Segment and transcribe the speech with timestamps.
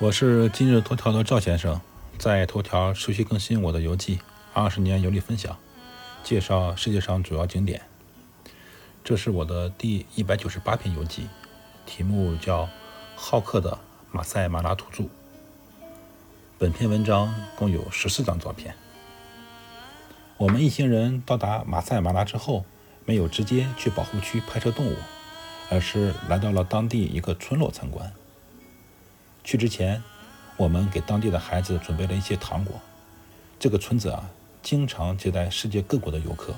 [0.00, 1.80] 我是今日头条的赵先生，
[2.18, 4.20] 在头条持续更新我的游记，
[4.54, 5.58] 二十年游历分享，
[6.22, 7.82] 介绍世界上主要景点。
[9.02, 11.26] 这是我的第一百九十八篇游记，
[11.84, 12.62] 题目叫
[13.16, 13.76] 《好客的
[14.12, 15.02] 马赛马拉土著》。
[16.58, 18.76] 本篇文章共有十四张照片。
[20.36, 22.64] 我们一行人到达马赛马拉之后，
[23.04, 24.94] 没有直接去保护区拍摄动物，
[25.68, 28.12] 而是来到了当地一个村落参观。
[29.48, 30.02] 去之前，
[30.58, 32.78] 我们给当地的孩子准备了一些糖果。
[33.58, 34.28] 这个村子啊，
[34.62, 36.54] 经常接待世界各国的游客，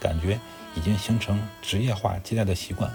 [0.00, 0.40] 感觉
[0.74, 2.90] 已经形成职业化接待的习惯。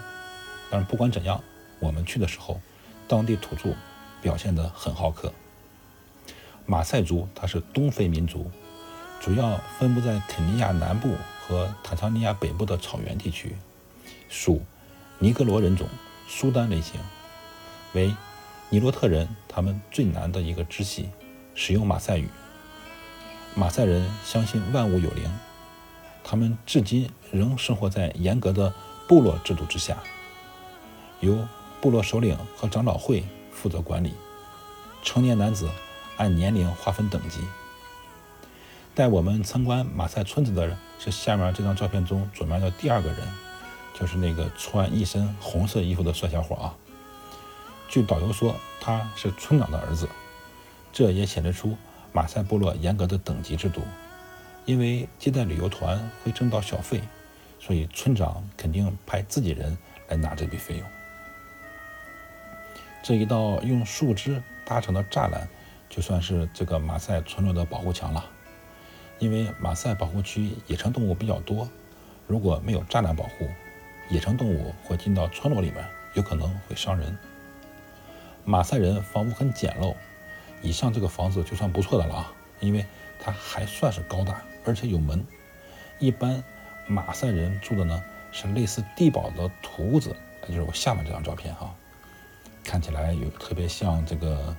[0.71, 1.39] 但是不管怎样，
[1.77, 2.59] 我们去的时候，
[3.07, 3.75] 当地土著
[4.23, 5.31] 表现得很好客。
[6.65, 8.49] 马赛族它是东非民族，
[9.21, 11.13] 主要分布在肯尼亚南部
[11.47, 13.55] 和坦桑尼亚北部的草原地区，
[14.29, 14.63] 属
[15.19, 15.87] 尼格罗人种
[16.27, 16.99] 苏丹类型，
[17.93, 18.11] 为。
[18.69, 21.09] 尼罗特人，他们最难的一个支系，
[21.55, 22.27] 使用马赛语。
[23.55, 25.31] 马赛人相信万物有灵，
[26.21, 28.73] 他们至今仍生活在严格的
[29.07, 29.97] 部落制度之下，
[31.21, 31.47] 由
[31.79, 34.13] 部落首领和长老会负责管理。
[35.01, 35.69] 成年男子
[36.17, 37.39] 按年龄划分等级。
[38.93, 43.25] 带我们参观马赛村子的人是下面这张照片中左面的第二个人，
[43.97, 46.75] 就是那个穿一身红色衣服的帅小伙啊。
[47.87, 50.07] 据导游说，他是村长的儿子，
[50.91, 51.77] 这也显示出
[52.11, 53.81] 马赛部落严格的等级制度。
[54.65, 57.01] 因为接待旅游团会挣到小费，
[57.59, 59.77] 所以村长肯定派自己人
[60.09, 60.85] 来拿这笔费用。
[63.01, 65.47] 这一道用树枝搭成的栅栏，
[65.89, 68.25] 就算是这个马赛村落的保护墙了。
[69.19, 71.69] 因为马赛保护区野生动物比较多，
[72.27, 73.49] 如果没有栅栏保护，
[74.09, 75.83] 野生动物会进到村落里面，
[76.15, 77.17] 有可能会伤人。
[78.49, 79.93] 马赛人房屋很简陋，
[80.61, 82.85] 以上这个房子就算不错的了啊，因为
[83.19, 85.21] 它还算是高大，而且有门。
[85.99, 86.41] 一般
[86.87, 90.15] 马赛人住的呢是类似地堡的土屋子，
[90.47, 91.75] 就是我下面这张照片哈，
[92.63, 94.55] 看起来有特别像这个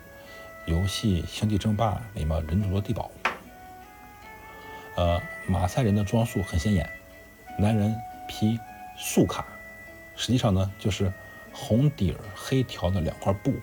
[0.67, 3.11] 游戏《星际争霸》里面人族的地堡。
[4.97, 6.87] 呃，马赛人的装束很显眼，
[7.59, 7.97] 男人
[8.29, 8.61] 披
[8.99, 9.47] 素卡，
[10.15, 11.11] 实际上呢就是
[11.55, 13.55] 红底儿黑条的两块布。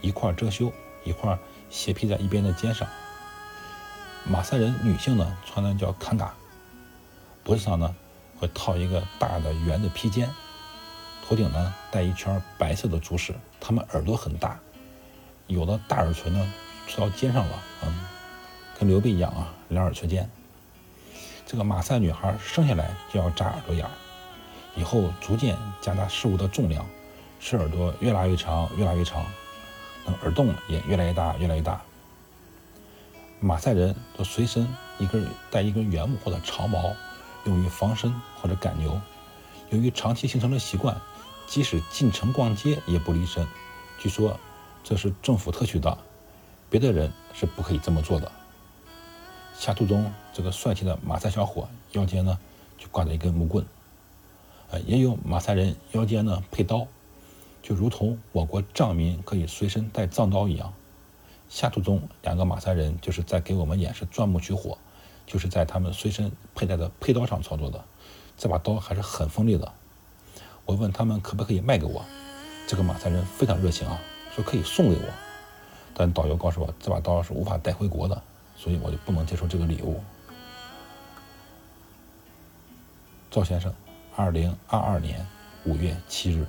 [0.00, 0.72] 一块遮羞，
[1.04, 1.38] 一块
[1.70, 2.86] 斜披在一边的肩上。
[4.24, 6.34] 马赛人女性呢，穿的叫坎嘎，
[7.42, 7.94] 脖子上呢
[8.38, 10.28] 会套一个大的圆的披肩，
[11.26, 13.34] 头顶呢戴一圈白色的珠饰。
[13.60, 14.58] 她们耳朵很大，
[15.46, 16.52] 有的大耳垂呢
[16.86, 18.06] 垂到肩上了，嗯，
[18.78, 20.28] 跟刘备一样啊，两耳垂肩。
[21.46, 23.86] 这个马赛女孩生下来就要扎耳朵眼，
[24.76, 26.84] 以后逐渐加大事物的重量，
[27.40, 29.24] 使耳朵越拉越长，越拉越长。
[30.22, 31.80] 耳洞也越来越大，越来越大。
[33.40, 34.66] 马赛人都随身
[34.98, 36.92] 一根带一根圆木或者长矛，
[37.44, 39.00] 用于防身或者赶牛。
[39.70, 41.00] 由于长期形成了习惯，
[41.46, 43.46] 即使进城逛街也不离身。
[43.98, 44.38] 据说
[44.82, 45.96] 这是政府特许的，
[46.68, 48.32] 别的人是不可以这么做的。
[49.56, 52.38] 下图中这个帅气的马赛小伙腰间呢
[52.76, 53.64] 就挂着一根木棍，
[54.70, 56.86] 呃，也有马赛人腰间呢配刀。
[57.62, 60.72] 就如同我国藏民可以随身带藏刀一样，
[61.48, 64.78] 下图中两个马赛人就是在给我们演示钻木取火，
[65.26, 67.84] 就是在他们随身佩戴的佩刀上操作的。
[68.36, 69.72] 这把刀还是很锋利的。
[70.64, 72.04] 我问他们可不可以卖给我，
[72.66, 74.00] 这个马赛人非常热情啊，
[74.34, 75.08] 说可以送给我。
[75.94, 78.22] 但导游告诉我这把刀是无法带回国的，
[78.56, 80.00] 所以我就不能接受这个礼物。
[83.30, 83.74] 赵先生，
[84.14, 85.26] 二零二二年
[85.64, 86.46] 五月七日。